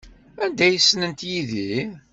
Anda 0.43 0.63
ay 0.67 0.77
ssnent 0.79 1.21
Yidir? 1.29 1.89